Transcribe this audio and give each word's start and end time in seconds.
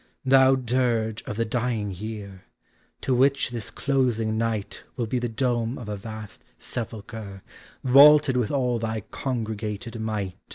Thou 0.25 0.55
dirge 0.55 1.21
Of 1.27 1.37
the 1.37 1.45
dying 1.45 1.91
year, 1.91 2.45
to 3.01 3.13
which 3.13 3.51
this 3.51 3.69
closing 3.69 4.35
night 4.35 4.83
Will 4.97 5.05
be 5.05 5.19
the 5.19 5.29
dome 5.29 5.77
of 5.77 5.87
a 5.87 5.95
vast 5.95 6.43
sepulchre 6.57 7.43
Vaulted 7.83 8.35
with 8.35 8.49
all 8.49 8.79
thy 8.79 9.01
congregated 9.01 10.01
might. 10.01 10.33